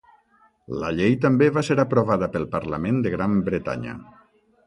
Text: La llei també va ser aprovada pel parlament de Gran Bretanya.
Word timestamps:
La 0.83 0.87
llei 0.99 1.17
també 1.25 1.49
va 1.57 1.63
ser 1.67 1.77
aprovada 1.83 2.31
pel 2.37 2.49
parlament 2.55 2.99
de 3.07 3.13
Gran 3.17 3.39
Bretanya. 3.51 3.97